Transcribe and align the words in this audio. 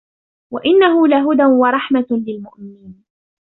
وَإِنَّهُ 0.53 1.07
لَهُدًى 1.07 1.45
وَرَحْمَةٌ 1.45 2.07
لِلْمُؤْمِنِينَ 2.11 3.03